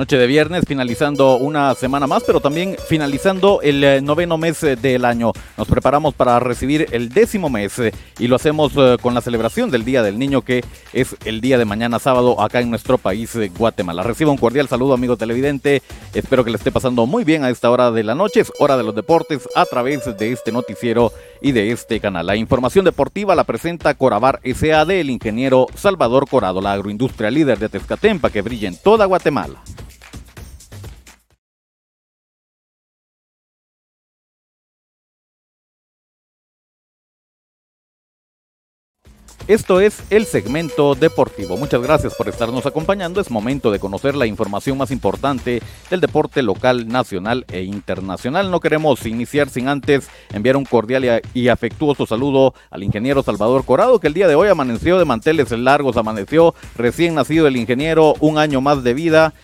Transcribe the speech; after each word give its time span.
Noche 0.00 0.16
de 0.16 0.26
viernes, 0.26 0.64
finalizando 0.66 1.36
una 1.36 1.74
semana 1.74 2.06
más, 2.06 2.22
pero 2.24 2.40
también 2.40 2.74
finalizando 2.88 3.60
el 3.60 3.84
eh, 3.84 4.00
noveno 4.00 4.38
mes 4.38 4.62
eh, 4.62 4.74
del 4.74 5.04
año. 5.04 5.30
Nos 5.58 5.68
preparamos 5.68 6.14
para 6.14 6.40
recibir 6.40 6.86
el 6.92 7.10
décimo 7.10 7.50
mes 7.50 7.78
eh, 7.80 7.92
y 8.18 8.26
lo 8.26 8.36
hacemos 8.36 8.72
con 9.02 9.12
la 9.12 9.20
celebración 9.20 9.70
del 9.70 9.84
Día 9.84 10.02
del 10.02 10.18
Niño, 10.18 10.40
que 10.40 10.64
es 10.94 11.16
el 11.26 11.42
día 11.42 11.58
de 11.58 11.66
mañana 11.66 11.98
sábado 11.98 12.40
acá 12.40 12.60
en 12.60 12.70
nuestro 12.70 12.96
país, 12.96 13.36
Guatemala. 13.58 14.02
Reciba 14.02 14.30
un 14.30 14.38
cordial 14.38 14.68
saludo, 14.68 14.94
amigo 14.94 15.18
televidente. 15.18 15.82
Espero 16.14 16.44
que 16.44 16.50
le 16.50 16.56
esté 16.56 16.72
pasando 16.72 17.04
muy 17.04 17.24
bien 17.24 17.44
a 17.44 17.50
esta 17.50 17.70
hora 17.70 17.90
de 17.90 18.02
la 18.02 18.14
noche. 18.14 18.40
Es 18.40 18.52
hora 18.58 18.78
de 18.78 18.84
los 18.84 18.94
deportes 18.94 19.50
a 19.54 19.66
través 19.66 20.16
de 20.16 20.32
este 20.32 20.50
noticiero 20.50 21.12
y 21.42 21.52
de 21.52 21.72
este 21.72 22.00
canal. 22.00 22.24
La 22.24 22.36
información 22.36 22.86
deportiva 22.86 23.34
la 23.34 23.44
presenta 23.44 23.92
Corabar 23.92 24.40
SAD, 24.44 24.92
el 24.92 25.10
ingeniero 25.10 25.66
Salvador 25.74 26.26
Corado, 26.26 26.62
la 26.62 26.72
agroindustria 26.72 27.30
líder 27.30 27.58
de 27.58 27.68
Tezcatempa 27.68 28.30
que 28.30 28.40
brilla 28.40 28.68
en 28.68 28.78
toda 28.78 29.04
Guatemala. 29.04 29.62
Esto 39.48 39.80
es 39.80 40.02
el 40.10 40.26
segmento 40.26 40.94
deportivo. 40.94 41.56
Muchas 41.56 41.82
gracias 41.82 42.14
por 42.14 42.28
estarnos 42.28 42.66
acompañando. 42.66 43.20
Es 43.20 43.30
momento 43.30 43.70
de 43.70 43.80
conocer 43.80 44.14
la 44.14 44.26
información 44.26 44.78
más 44.78 44.90
importante 44.90 45.60
del 45.90 46.00
deporte 46.00 46.42
local, 46.42 46.86
nacional 46.86 47.44
e 47.50 47.62
internacional. 47.62 48.50
No 48.50 48.60
queremos 48.60 49.04
iniciar 49.06 49.48
sin 49.48 49.68
antes 49.68 50.08
enviar 50.32 50.56
un 50.56 50.64
cordial 50.64 51.22
y 51.34 51.48
afectuoso 51.48 52.06
saludo 52.06 52.54
al 52.70 52.84
ingeniero 52.84 53.22
Salvador 53.22 53.64
Corado, 53.64 53.98
que 53.98 54.06
el 54.06 54.14
día 54.14 54.28
de 54.28 54.36
hoy 54.36 54.48
amaneció 54.48 54.98
de 54.98 55.04
manteles 55.04 55.50
largos, 55.50 55.96
amaneció 55.96 56.54
recién 56.76 57.14
nacido 57.14 57.48
el 57.48 57.56
ingeniero, 57.56 58.14
un 58.20 58.38
año 58.38 58.60
más 58.60 58.84
de 58.84 58.94
vida 58.94 59.34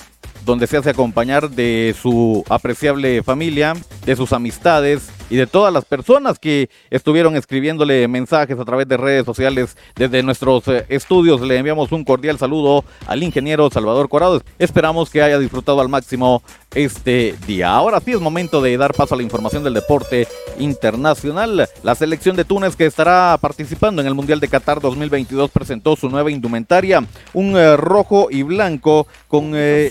donde 0.44 0.68
se 0.68 0.76
hace 0.76 0.90
acompañar 0.90 1.50
de 1.50 1.94
su 2.00 2.44
apreciable 2.48 3.24
familia, 3.24 3.74
de 4.06 4.16
sus 4.16 4.32
amistades, 4.32 5.10
y 5.28 5.36
de 5.36 5.46
todas 5.46 5.72
las 5.72 5.84
personas 5.84 6.38
que 6.38 6.70
estuvieron 6.90 7.36
escribiéndole 7.36 8.06
mensajes 8.08 8.58
a 8.58 8.64
través 8.64 8.86
de 8.88 8.96
redes 8.96 9.24
sociales 9.24 9.76
desde 9.94 10.22
nuestros 10.22 10.66
eh, 10.68 10.86
estudios. 10.88 11.40
Le 11.40 11.56
enviamos 11.56 11.92
un 11.92 12.04
cordial 12.04 12.38
saludo 12.38 12.84
al 13.06 13.22
ingeniero 13.22 13.68
Salvador 13.70 14.08
Corado. 14.08 14.42
Esperamos 14.58 15.10
que 15.10 15.22
haya 15.22 15.38
disfrutado 15.38 15.80
al 15.80 15.88
máximo 15.88 16.42
este 16.74 17.34
día. 17.46 17.74
Ahora 17.74 18.00
sí 18.00 18.12
es 18.12 18.20
momento 18.20 18.60
de 18.60 18.76
dar 18.76 18.94
paso 18.94 19.14
a 19.14 19.16
la 19.16 19.22
información 19.22 19.64
del 19.64 19.74
deporte 19.74 20.28
internacional. 20.58 21.68
La 21.82 21.94
selección 21.94 22.36
de 22.36 22.44
Túnez 22.44 22.76
que 22.76 22.86
estará 22.86 23.38
participando 23.40 24.02
en 24.02 24.08
el 24.08 24.14
Mundial 24.14 24.40
de 24.40 24.48
Qatar 24.48 24.80
2022 24.80 25.50
presentó 25.50 25.96
su 25.96 26.08
nueva 26.08 26.30
indumentaria, 26.30 27.04
un 27.32 27.56
eh, 27.56 27.76
rojo 27.76 28.28
y 28.30 28.42
blanco 28.42 29.06
con 29.28 29.52
eh, 29.54 29.90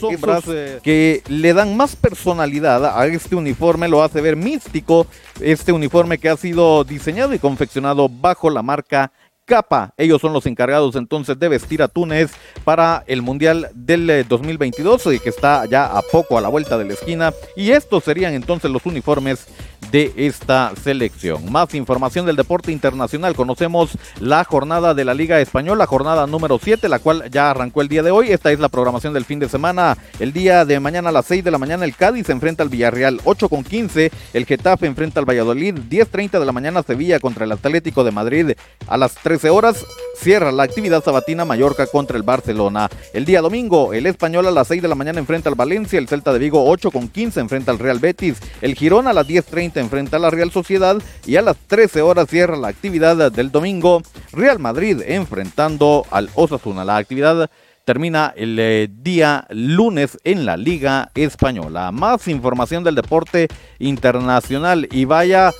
que 0.83 1.23
le 1.27 1.53
dan 1.53 1.75
más 1.75 1.95
personalidad 1.95 2.85
a 2.97 3.05
este 3.07 3.35
uniforme, 3.35 3.87
lo 3.87 4.03
hace 4.05 4.21
ver 4.21 4.35
místico 4.35 5.07
este 5.41 5.71
uniforme 5.71 6.17
que 6.17 6.29
ha 6.29 6.37
sido 6.37 6.83
diseñado 6.83 7.33
y 7.33 7.39
confeccionado 7.39 8.07
bajo 8.09 8.49
la 8.49 8.61
marca 8.61 9.11
Capa. 9.45 9.93
Ellos 9.97 10.21
son 10.21 10.33
los 10.33 10.47
encargados 10.47 10.95
entonces 10.95 11.37
de 11.37 11.47
vestir 11.47 11.83
a 11.83 11.87
Túnez 11.87 12.31
para 12.63 13.03
el 13.05 13.21
Mundial 13.21 13.69
del 13.73 14.25
2022, 14.27 15.05
eh, 15.07 15.19
que 15.19 15.29
está 15.29 15.65
ya 15.65 15.85
a 15.85 16.01
poco 16.01 16.37
a 16.37 16.41
la 16.41 16.49
vuelta 16.49 16.77
de 16.77 16.85
la 16.85 16.93
esquina. 16.93 17.31
Y 17.55 17.69
estos 17.71 18.03
serían 18.03 18.33
entonces 18.33 18.71
los 18.71 18.85
uniformes 18.85 19.47
de 19.91 20.13
esta 20.17 20.73
selección. 20.81 21.51
Más 21.51 21.73
información 21.75 22.25
del 22.25 22.35
deporte 22.35 22.71
internacional. 22.71 23.35
Conocemos 23.35 23.97
la 24.19 24.43
jornada 24.43 24.93
de 24.93 25.05
la 25.05 25.13
Liga 25.13 25.39
Española, 25.39 25.85
jornada 25.85 26.27
número 26.27 26.59
7, 26.61 26.89
la 26.89 26.99
cual 26.99 27.29
ya 27.31 27.51
arrancó 27.51 27.81
el 27.81 27.87
día 27.87 28.03
de 28.03 28.11
hoy. 28.11 28.31
Esta 28.31 28.51
es 28.51 28.59
la 28.59 28.69
programación 28.69 29.13
del 29.13 29.25
fin 29.25 29.39
de 29.39 29.49
semana. 29.49 29.97
El 30.19 30.33
día 30.33 30.65
de 30.65 30.79
mañana 30.79 31.09
a 31.09 31.11
las 31.11 31.25
6 31.27 31.43
de 31.43 31.51
la 31.51 31.57
mañana 31.57 31.85
el 31.85 31.95
Cádiz 31.95 32.29
enfrenta 32.29 32.63
al 32.63 32.69
Villarreal, 32.69 33.21
8 33.23 33.49
con 33.49 33.63
15. 33.63 34.11
El 34.33 34.45
Getafe 34.45 34.87
enfrenta 34.87 35.19
al 35.19 35.29
Valladolid, 35.29 35.75
10.30 35.89 36.39
de 36.39 36.45
la 36.45 36.51
mañana 36.51 36.83
Sevilla 36.83 37.19
contra 37.19 37.45
el 37.45 37.51
Atlético 37.51 38.03
de 38.03 38.11
Madrid. 38.11 38.51
A 38.87 38.97
las 38.97 39.13
13 39.35 39.49
horas 39.49 39.85
cierra 40.15 40.49
la 40.53 40.63
actividad 40.63 41.03
sabatina 41.03 41.43
Mallorca 41.43 41.87
contra 41.87 42.15
el 42.15 42.23
Barcelona. 42.23 42.89
El 43.11 43.25
día 43.25 43.41
domingo, 43.41 43.91
el 43.91 44.05
Español 44.05 44.47
a 44.47 44.51
las 44.51 44.69
6 44.69 44.81
de 44.81 44.87
la 44.87 44.95
mañana 44.95 45.19
enfrenta 45.19 45.49
al 45.49 45.55
Valencia, 45.55 45.99
el 45.99 46.07
Celta 46.07 46.31
de 46.31 46.39
Vigo 46.39 46.69
8 46.69 46.89
con 46.89 47.09
15 47.09 47.41
enfrenta 47.41 47.73
al 47.73 47.79
Real 47.79 47.99
Betis, 47.99 48.37
el 48.61 48.75
Girón 48.75 49.09
a 49.09 49.13
las 49.13 49.27
10.30 49.27 49.81
enfrenta 49.81 50.15
a 50.15 50.21
la 50.21 50.29
Real 50.29 50.51
Sociedad 50.51 50.95
y 51.25 51.35
a 51.35 51.41
las 51.41 51.57
13 51.67 52.01
horas 52.01 52.29
cierra 52.29 52.55
la 52.55 52.69
actividad 52.69 53.29
del 53.29 53.51
domingo, 53.51 54.03
Real 54.31 54.57
Madrid 54.57 55.01
enfrentando 55.05 56.05
al 56.11 56.29
Osasuna. 56.35 56.85
La 56.85 56.95
actividad 56.95 57.49
termina 57.85 58.33
el 58.35 58.57
eh, 58.59 58.89
día 58.91 59.45
lunes 59.51 60.17
en 60.23 60.45
la 60.45 60.57
Liga 60.57 61.11
Española. 61.13 61.91
Más 61.91 62.27
información 62.27 62.83
del 62.83 62.95
deporte 62.95 63.47
internacional 63.77 64.87
y 64.91 65.05
vaya 65.05 65.53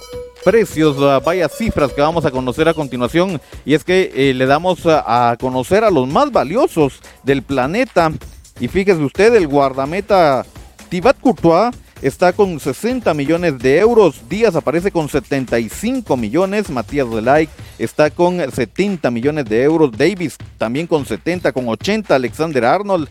precios, 0.44 0.98
vaya 1.24 1.48
cifras 1.48 1.94
que 1.94 2.02
vamos 2.02 2.26
a 2.26 2.32
conocer 2.32 2.68
a 2.68 2.74
continuación. 2.74 3.40
Y 3.64 3.76
es 3.76 3.84
que 3.84 4.12
eh, 4.14 4.34
le 4.34 4.48
damos 4.48 4.80
a, 4.86 5.38
conocer 5.40 5.84
a 5.84 5.92
los 5.92 6.08
más 6.08 6.32
valiosos 6.32 7.00
del 7.24 7.44
planeta. 7.44 8.12
Y 8.60 8.68
fíjese 8.68 9.02
usted, 9.02 9.36
el 9.36 9.48
guardameta 9.48 10.46
Thibaut 10.90 11.20
Courtois 11.20 11.76
está 12.02 12.34
con 12.34 12.60
60 12.60 13.14
millones 13.14 13.60
de 13.60 13.80
euros. 13.80 14.28
Díaz 14.28 14.56
aparece 14.56 14.92
con 14.92 15.10
75 15.10 16.18
millones. 16.18 16.70
Matías 16.70 17.10
Delay 17.10 17.50
está 17.78 18.10
con 18.10 18.40
70 18.52 19.10
millones 19.12 19.46
de 19.46 19.64
euros. 19.64 19.92
Davis 19.92 20.38
también 20.58 20.88
con 20.88 21.06
70, 21.06 21.52
con 21.52 21.68
80. 21.68 22.16
Alexander 22.16 22.66
Arnold 22.66 23.10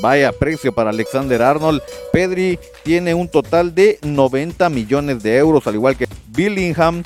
Vaya 0.00 0.32
precio 0.32 0.72
para 0.72 0.90
Alexander 0.90 1.42
Arnold. 1.42 1.82
Pedri 2.12 2.58
tiene 2.84 3.14
un 3.14 3.28
total 3.28 3.74
de 3.74 3.98
90 4.02 4.68
millones 4.70 5.22
de 5.22 5.36
euros, 5.36 5.66
al 5.66 5.74
igual 5.74 5.96
que 5.96 6.06
Billingham. 6.28 7.02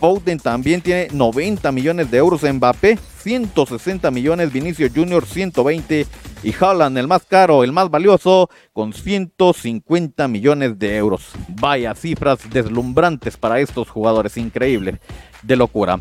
Foden 0.00 0.38
también 0.38 0.80
tiene 0.80 1.08
90 1.12 1.70
millones 1.72 2.10
de 2.10 2.18
euros. 2.18 2.42
Mbappé 2.42 2.98
160 3.22 4.10
millones. 4.10 4.52
Vinicio 4.52 4.88
Junior 4.94 5.26
120. 5.26 6.06
Y 6.42 6.54
Haaland, 6.54 6.96
el 6.98 7.08
más 7.08 7.24
caro, 7.24 7.64
el 7.64 7.72
más 7.72 7.90
valioso, 7.90 8.48
con 8.72 8.92
150 8.92 10.28
millones 10.28 10.78
de 10.78 10.96
euros. 10.96 11.30
Vaya 11.48 11.94
cifras 11.94 12.38
deslumbrantes 12.50 13.36
para 13.36 13.60
estos 13.60 13.90
jugadores. 13.90 14.36
Increíble. 14.36 15.00
De 15.42 15.56
locura. 15.56 15.98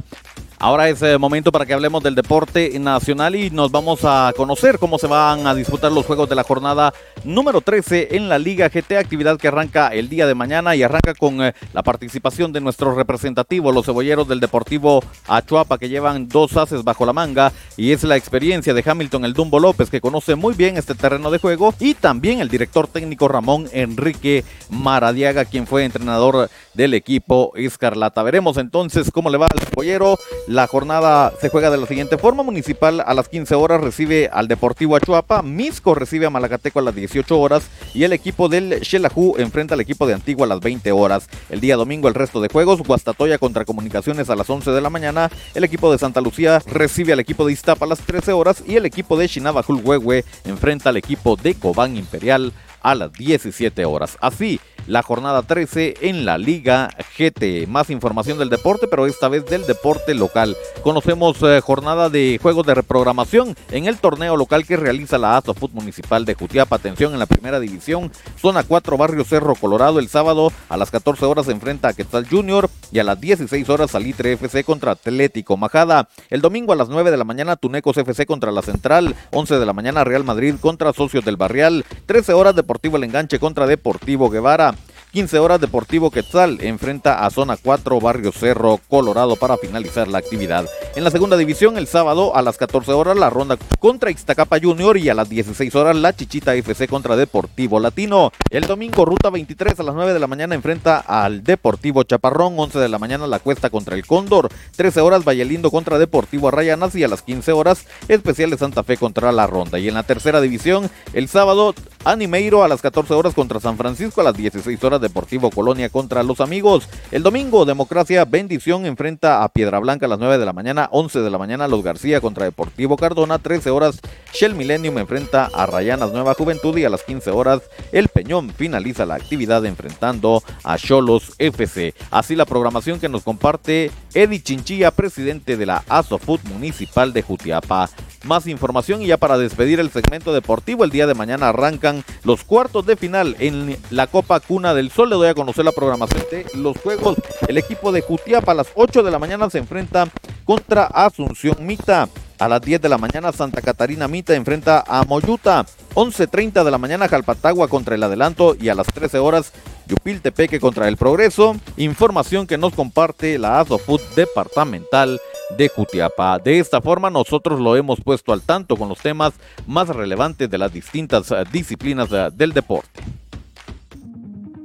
Ahora 0.60 0.90
es 0.90 1.04
eh, 1.04 1.20
momento 1.20 1.52
para 1.52 1.68
que 1.68 1.74
hablemos 1.74 2.02
del 2.02 2.16
deporte 2.16 2.80
nacional 2.80 3.36
y 3.36 3.52
nos 3.52 3.72
vamos 3.72 4.00
a 4.04 4.34
conocer 4.36 4.80
cómo 4.80 4.98
se 4.98 5.06
van 5.06 5.46
a 5.46 5.54
disputar 5.54 5.92
los 5.92 6.04
juegos 6.04 6.28
de 6.30 6.34
la 6.34 6.44
jornada 6.44 6.96
número 7.24 7.62
13 7.62 8.16
en 8.16 8.28
la 8.28 8.40
Liga 8.40 8.68
GT, 8.68 8.94
actividad 8.98 9.38
que 9.38 9.50
arranca 9.50 9.90
el 9.90 10.10
día 10.10 10.26
de 10.26 10.34
mañana 10.34 10.76
y 10.76 10.82
arranca 10.82 11.14
con 11.14 11.44
eh, 11.44 11.54
la 11.74 11.84
participación 11.84 12.54
de 12.54 12.62
nuestros 12.62 12.96
representativos, 12.96 13.72
los 13.72 13.86
cebolleros 13.86 14.28
del 14.28 14.40
Deportivo 14.40 15.04
Achuapa, 15.28 15.78
que 15.78 15.90
llevan 15.90 16.28
dos 16.28 16.58
haces 16.58 16.84
bajo 16.84 17.06
la 17.06 17.14
manga 17.14 17.52
y 17.76 17.92
es 17.92 18.04
la 18.04 18.16
experiencia 18.16 18.74
de 18.74 18.84
Hamilton 18.84 19.26
el 19.26 19.34
Dumbo 19.34 19.60
López, 19.60 19.92
que 19.92 20.02
conoce 20.02 20.34
muy 20.34 20.56
bien 20.56 20.76
este 20.76 20.96
terreno 20.96 21.30
de 21.30 21.38
juego, 21.38 21.76
y 21.80 21.94
también 21.94 22.40
el 22.40 22.50
director 22.50 22.88
técnico 22.88 23.28
Ramón 23.28 23.70
Enrique 23.74 24.44
Maradiaga, 24.72 25.46
quien 25.46 25.68
fue 25.68 25.86
entrenador 25.86 26.50
del 26.78 26.94
equipo 26.94 27.52
Escarlata. 27.56 28.24
Veremos 28.24 28.56
entonces 28.56 29.12
cómo 29.12 29.30
le 29.30 29.38
va 29.38 29.48
al 29.52 29.60
cebollero 29.60 30.18
la 30.48 30.66
jornada 30.66 31.34
se 31.42 31.50
juega 31.50 31.70
de 31.70 31.78
la 31.78 31.86
siguiente 31.88 32.18
forma. 32.18 32.42
Municipal 32.42 33.04
a 33.06 33.14
las 33.14 33.28
15 33.28 33.56
horas 33.56 33.82
recibe 33.82 34.30
al 34.32 34.48
Deportivo 34.48 34.96
Achuapa. 34.96 35.42
Misco 35.42 35.94
recibe 35.94 36.26
a 36.26 36.30
Malacateco 36.30 36.80
a 36.80 36.84
las 36.84 36.96
18 36.96 37.38
horas. 37.38 37.68
Y 37.94 38.06
el 38.06 38.14
equipo 38.14 38.48
del 38.48 38.80
Xelajú 38.82 39.36
enfrenta 39.38 39.74
al 39.74 39.82
equipo 39.82 40.08
de 40.08 40.14
Antigua 40.14 40.46
a 40.46 40.50
las 40.50 40.62
20 40.62 40.90
horas. 40.94 41.28
El 41.50 41.60
día 41.60 41.76
domingo 41.76 42.08
el 42.08 42.14
resto 42.14 42.40
de 42.40 42.48
juegos. 42.48 42.82
Guastatoya 42.82 43.38
contra 43.38 43.66
Comunicaciones 43.66 44.30
a 44.30 44.36
las 44.36 44.50
11 44.50 44.72
de 44.72 44.82
la 44.82 44.90
mañana. 44.90 45.30
El 45.54 45.66
equipo 45.66 45.92
de 45.92 45.98
Santa 45.98 46.22
Lucía 46.22 46.62
recibe 46.66 47.12
al 47.12 47.20
equipo 47.20 47.46
de 47.46 47.52
Iztapa 47.52 47.86
a 47.86 47.90
las 47.90 48.00
13 48.00 48.32
horas. 48.32 48.64
Y 48.66 48.78
el 48.78 48.86
equipo 48.86 49.18
de 49.18 49.28
Chinabajulhuehue 49.28 50.24
enfrenta 50.46 50.92
al 50.92 50.98
equipo 50.98 51.36
de 51.36 51.56
Cobán 51.56 51.98
Imperial 51.98 52.54
a 52.82 52.96
las 52.96 53.12
17 53.14 53.86
horas. 53.86 54.18
Así 54.22 54.60
la 54.88 55.04
jornada 55.04 55.42
13 55.44 55.96
en 56.02 56.26
la 56.26 56.38
Liga 56.38 56.90
GT. 57.18 57.68
Más 57.68 57.90
información 57.90 58.40
del 58.40 58.50
deporte, 58.50 58.88
pero 58.88 59.06
esta 59.06 59.28
vez 59.28 59.46
del 59.46 59.66
deporte 59.68 60.14
local. 60.14 60.56
Conocemos 60.82 61.38
eh, 61.44 61.62
jornada 61.62 62.10
de 62.10 62.40
juegos 62.42 62.66
de 62.66 62.74
reprogramación 62.74 63.56
en 63.72 63.86
el 63.86 63.98
torneo 63.98 64.38
local 64.38 64.66
que 64.66 64.78
realiza 64.78 65.18
la 65.18 65.38
ASOFUT 65.38 65.74
Municipal 65.74 66.26
de 66.26 66.36
Jutiapa. 66.36 66.78
Atención 66.78 67.14
en 67.14 67.20
la 67.20 67.26
primera 67.26 67.60
división, 67.60 68.12
zona 68.40 68.64
4, 68.64 68.98
barrio 68.98 69.26
Cerro 69.26 69.56
Colorado. 69.56 70.00
El 70.00 70.08
sábado 70.08 70.52
a 70.70 70.78
las 70.78 70.90
14 70.90 71.26
horas 71.26 71.48
se 71.48 71.52
enfrenta 71.52 71.90
a 71.90 71.94
Quetzal 71.94 72.28
Junior 72.28 72.70
y 72.92 73.00
a 73.00 73.04
las 73.04 73.20
16 73.20 73.70
horas 73.70 73.92
Salitre 73.92 74.34
FC 74.34 74.64
contra 74.64 74.94
Atlético 74.94 75.58
Majada. 75.58 76.08
El 76.30 76.40
domingo 76.40 76.72
a 76.72 76.78
las 76.78 76.88
9 76.88 77.12
de 77.12 77.18
la 77.18 77.26
mañana 77.26 77.58
Tunecos 77.58 77.98
FC 77.98 78.26
contra 78.26 78.52
la 78.52 78.62
Central. 78.62 79.16
11 79.32 79.60
de 79.60 79.66
la 79.66 79.74
mañana 79.74 80.06
Real 80.06 80.24
Madrid 80.24 80.56
contra 80.62 80.94
Socios 80.94 81.26
del 81.26 81.36
Barrial. 81.36 81.84
13 82.06 82.32
horas 82.32 82.56
Deportivo 82.68 82.98
El 82.98 83.06
Enganche 83.06 83.40
contra 83.40 83.66
Deportivo 83.66 84.30
Guevara. 84.30 84.76
15 85.18 85.40
horas 85.40 85.60
Deportivo 85.60 86.12
Quetzal 86.12 86.60
enfrenta 86.62 87.26
a 87.26 87.32
Zona 87.32 87.58
4 87.58 88.00
Barrio 88.00 88.32
Cerro 88.32 88.80
Colorado 88.88 89.36
para 89.36 89.58
finalizar 89.58 90.08
la 90.08 90.20
actividad. 90.20 90.68
En 90.96 91.04
la 91.04 91.10
segunda 91.10 91.38
división 91.38 91.76
el 91.80 91.88
sábado 91.88 92.36
a 92.36 92.44
las 92.44 92.58
14 92.58 92.92
horas 92.92 93.18
la 93.18 93.32
ronda 93.32 93.58
contra 93.80 94.12
Ixtacapa 94.12 94.60
Junior 94.62 94.96
y 94.96 95.10
a 95.10 95.16
las 95.16 95.28
16 95.28 95.74
horas 95.74 95.96
la 95.96 96.16
Chichita 96.16 96.54
FC 96.54 96.88
contra 96.88 97.16
Deportivo 97.16 97.80
Latino. 97.80 98.32
El 98.52 98.68
domingo 98.68 99.06
Ruta 99.06 99.32
23 99.32 99.80
a 99.80 99.84
las 99.84 99.96
9 99.96 100.14
de 100.14 100.20
la 100.20 100.28
mañana 100.28 100.54
enfrenta 100.54 101.00
al 101.00 101.44
Deportivo 101.44 102.04
Chaparrón, 102.04 102.54
11 102.56 102.78
de 102.78 102.88
la 102.88 103.00
mañana 103.00 103.26
La 103.26 103.40
Cuesta 103.40 103.72
contra 103.72 103.96
el 103.96 104.06
Cóndor, 104.06 104.50
13 104.76 105.02
horas 105.02 105.24
Vallelindo 105.26 105.72
contra 105.72 105.98
Deportivo 105.98 106.50
Arrayanas 106.50 106.94
y 106.94 107.04
a 107.04 107.08
las 107.08 107.24
15 107.24 107.54
horas 107.54 107.88
Especial 108.08 108.52
de 108.52 108.60
Santa 108.60 108.84
Fe 108.84 108.98
contra 108.98 109.32
La 109.32 109.48
Ronda. 109.48 109.80
Y 109.80 109.88
en 109.88 109.96
la 109.96 110.04
tercera 110.04 110.42
división 110.42 110.92
el 111.14 111.28
sábado 111.28 111.74
Animeiro 112.06 112.64
a 112.64 112.68
las 112.68 112.82
14 112.82 113.16
horas 113.16 113.34
contra 113.34 113.60
San 113.60 113.78
Francisco, 113.78 114.22
a 114.22 114.24
las 114.24 114.38
16 114.38 114.82
horas 114.84 115.02
Deportivo 115.08 115.50
Colonia 115.50 115.90
contra 115.90 116.24
Los 116.24 116.42
Amigos. 116.42 116.90
El 117.12 117.24
domingo 117.24 117.66
Democracia 117.66 118.26
Bendición 118.26 118.86
enfrenta 118.86 119.44
a 119.44 119.50
Piedra 119.50 119.80
Blanca 119.80 120.06
a 120.06 120.10
las 120.10 120.20
9 120.20 120.38
de 120.38 120.46
la 120.46 120.54
mañana, 120.54 120.90
11 120.92 121.20
de 121.22 121.30
la 121.30 121.38
mañana 121.38 121.68
Los 121.68 121.84
García 121.84 122.22
contra 122.22 122.46
Deportivo 122.46 122.98
Cardona, 122.98 123.40
13 123.40 123.70
horas 123.70 124.00
Shell 124.34 124.56
Millennium 124.56 124.98
enfrenta 124.98 125.50
a 125.54 125.66
Rayanas 125.66 126.12
Nueva 126.12 126.34
Juventud 126.34 126.78
y 126.78 126.86
a 126.86 126.90
las 126.90 127.04
15 127.04 127.32
horas 127.32 127.62
El 127.92 128.10
Peñón 128.10 128.50
finaliza 128.50 129.06
la 129.06 129.16
actividad 129.16 129.66
enfrentando 129.66 130.44
a 130.64 130.78
Cholos 130.78 131.34
FC. 131.38 131.94
Así 132.12 132.36
la 132.36 132.46
programación 132.46 133.00
que 133.00 133.10
nos 133.10 133.24
comparte 133.24 133.92
Eddie 134.14 134.44
Chinchilla, 134.44 134.92
presidente 134.92 135.58
de 135.58 135.66
la 135.66 135.84
ASOFUT 135.88 136.44
Municipal 136.46 137.14
de 137.14 137.22
Jutiapa 137.22 137.90
más 138.28 138.46
información 138.48 139.02
y 139.02 139.08
ya 139.08 139.18
para 139.18 139.38
despedir 139.38 139.80
el 139.80 139.90
segmento 139.90 140.34
deportivo, 140.34 140.84
el 140.84 140.92
día 140.92 141.08
de 141.08 141.14
mañana 141.14 141.50
arrancan 141.50 142.04
los 142.24 142.44
cuartos 142.44 142.86
de 142.86 142.96
final 142.96 143.36
en 143.40 143.78
la 143.90 144.08
Copa 144.08 144.40
Cuna 144.40 144.74
del 144.74 144.92
Sol. 144.92 145.10
Le 145.10 145.16
doy 145.16 145.30
a 145.30 145.34
conocer 145.34 145.66
la 145.66 145.72
programación 145.72 146.24
de 146.30 146.46
los 146.56 146.78
juegos. 146.78 147.18
El 147.48 147.58
equipo 147.58 147.92
de 147.92 148.02
Jutiapa 148.02 148.52
a 148.52 148.56
las 148.56 148.68
8 148.76 149.02
de 149.02 149.12
la 149.12 149.20
mañana 149.20 149.50
se 149.50 149.58
enfrenta 149.58 150.08
contra 150.46 150.86
Asunción 150.86 151.66
Mita. 151.66 152.08
A 152.40 152.48
las 152.48 152.62
10 152.62 152.82
de 152.82 152.90
la 152.90 153.00
mañana 153.00 153.32
Santa 153.32 153.62
Catarina 153.62 154.08
Mita 154.08 154.36
enfrenta 154.36 154.84
a 154.86 155.04
Moyuta. 155.06 155.66
11.30 155.96 156.64
de 156.64 156.70
la 156.70 156.78
mañana 156.78 157.08
Jalpatagua 157.08 157.68
contra 157.68 157.96
el 157.96 158.04
Adelanto 158.04 158.56
y 158.60 158.70
a 158.70 158.76
las 158.76 158.86
13 158.86 159.18
horas 159.18 159.52
Yupiltepeque 159.88 160.60
contra 160.60 160.88
el 160.88 160.98
Progreso. 160.98 161.56
Información 161.78 162.46
que 162.46 162.60
nos 162.60 162.74
comparte 162.74 163.40
la 163.40 163.60
ASOFUT 163.60 164.02
departamental 164.16 165.20
de 165.56 165.70
Jutiapa. 165.70 166.40
De 166.40 166.60
esta 166.60 166.82
forma 166.82 167.10
nosotros 167.10 167.60
lo 167.60 167.76
hemos 167.76 168.02
puesto 168.02 168.34
al 168.34 168.42
tanto 168.42 168.76
con 168.76 168.90
los 168.90 169.00
temas 169.00 169.34
más 169.66 169.88
relevantes 169.90 170.50
de 170.50 170.58
las 170.58 170.74
distintas 170.74 171.32
eh, 171.32 171.44
disciplinas 171.52 172.10
eh, 172.12 172.30
del 172.34 172.54
deporte. 172.54 173.02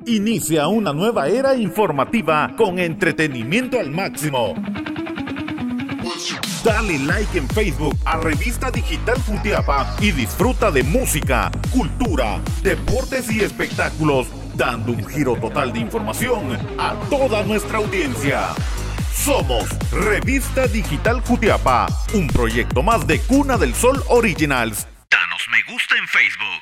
Inicia 0.07 0.67
una 0.67 0.93
nueva 0.93 1.29
era 1.29 1.55
informativa 1.55 2.53
con 2.57 2.79
entretenimiento 2.79 3.79
al 3.79 3.91
máximo. 3.91 4.55
Dale 6.65 6.99
like 6.99 7.39
en 7.39 7.49
Facebook 7.49 7.97
a 8.05 8.19
Revista 8.19 8.71
Digital 8.71 9.17
Jutiapa 9.27 9.97
y 10.01 10.13
disfruta 10.13 10.71
de 10.71 10.85
música, 10.85 11.51
cultura, 11.73 12.41
deportes 12.63 13.31
y 13.33 13.41
espectáculos, 13.41 14.29
dando 14.55 14.93
un 14.93 15.05
giro 15.05 15.35
total 15.37 15.73
de 15.73 15.81
información 15.81 16.57
a 16.79 16.95
toda 17.11 17.43
nuestra 17.43 17.79
audiencia. 17.79 18.49
Somos 19.15 19.69
Revista 19.93 20.67
Digital 20.67 21.21
Jutiapa, 21.21 21.87
un 22.15 22.27
proyecto 22.29 22.83
más 22.83 23.07
de 23.07 23.21
Cuna 23.21 23.57
del 23.57 23.75
Sol 23.75 24.03
Originals. 24.09 24.87
Danos 25.11 25.47
me 25.51 25.63
gusta 25.73 25.95
en 25.97 26.09
Facebook. 26.09 26.62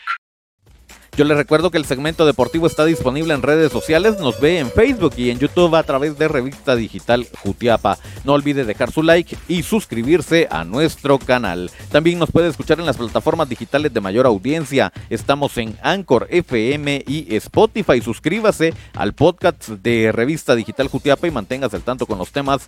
Yo 1.17 1.25
les 1.25 1.37
recuerdo 1.37 1.71
que 1.71 1.79
el 1.79 1.85
segmento 1.85 2.25
deportivo 2.25 2.67
está 2.67 2.85
disponible 2.85 3.35
en 3.35 3.43
redes 3.43 3.73
sociales, 3.73 4.19
nos 4.21 4.41
ve 4.41 4.59
en 4.59 4.71
Facebook 4.71 5.13
y 5.17 5.31
en 5.31 5.39
YouTube 5.39 5.75
a 5.75 5.83
través 5.83 6.17
de 6.17 6.29
Revista 6.29 6.77
Digital 6.77 7.27
Jutiapa. 7.43 7.99
No 8.25 8.35
olvide 8.35 8.65
dejar 8.65 8.93
su 8.93 9.03
like 9.03 9.37
y 9.49 9.63
suscribirse 9.63 10.47
a 10.51 10.65
nuestro 10.65 11.19
canal. 11.19 11.71
También 11.91 12.19
nos 12.19 12.31
puede 12.31 12.49
escuchar 12.49 12.79
en 12.79 12.87
las 12.87 12.97
plataformas 12.97 13.49
digitales 13.49 13.93
de 13.93 14.01
mayor 14.01 14.25
audiencia. 14.25 14.93
Estamos 15.11 15.59
en 15.59 15.77
Anchor 15.83 16.27
FM 16.31 17.05
y 17.07 17.35
Spotify. 17.37 18.01
Suscríbase 18.01 18.73
al 18.95 19.13
podcast 19.13 19.69
de 19.69 20.13
Revista 20.13 20.55
Digital 20.55 20.89
Jutiapa 20.89 21.27
y 21.27 21.33
manténgase 21.33 21.77
al 21.77 21.83
tanto 21.83 22.07
con 22.07 22.19
los 22.19 22.31
temas 22.31 22.67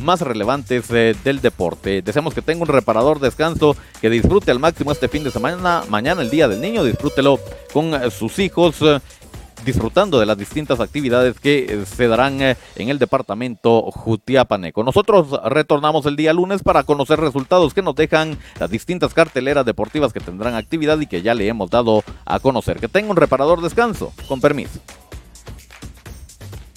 más 0.00 0.20
relevantes 0.20 0.84
eh, 0.90 1.14
del 1.24 1.40
deporte. 1.40 2.02
Deseamos 2.02 2.34
que 2.34 2.42
tenga 2.42 2.62
un 2.62 2.68
reparador 2.68 3.20
descanso, 3.20 3.76
que 4.00 4.10
disfrute 4.10 4.50
al 4.50 4.60
máximo 4.60 4.92
este 4.92 5.08
fin 5.08 5.24
de 5.24 5.30
semana. 5.30 5.82
Mañana 5.88 6.22
el 6.22 6.30
Día 6.30 6.48
del 6.48 6.60
Niño, 6.60 6.84
disfrútelo 6.84 7.38
con 7.72 7.79
eh, 7.80 8.10
sus 8.10 8.38
hijos 8.38 8.76
eh, 8.82 9.00
disfrutando 9.64 10.18
de 10.18 10.26
las 10.26 10.38
distintas 10.38 10.80
actividades 10.80 11.38
que 11.38 11.66
eh, 11.68 11.86
se 11.86 12.08
darán 12.08 12.40
en 12.40 12.88
el 12.88 12.98
departamento 12.98 13.90
Jutiapaneco. 13.90 14.84
Nosotros 14.84 15.28
retornamos 15.44 16.06
el 16.06 16.16
día 16.16 16.32
lunes 16.32 16.62
para 16.62 16.84
conocer 16.84 17.20
resultados 17.20 17.74
que 17.74 17.82
nos 17.82 17.94
dejan 17.94 18.38
las 18.58 18.70
distintas 18.70 19.14
carteleras 19.14 19.66
deportivas 19.66 20.12
que 20.12 20.20
tendrán 20.20 20.54
actividad 20.54 20.98
y 21.00 21.06
que 21.06 21.22
ya 21.22 21.34
le 21.34 21.48
hemos 21.48 21.70
dado 21.70 22.04
a 22.24 22.38
conocer. 22.40 22.80
Que 22.80 22.88
tenga 22.88 23.10
un 23.10 23.16
reparador 23.16 23.60
descanso. 23.60 24.12
Con 24.28 24.40
permiso. 24.40 24.80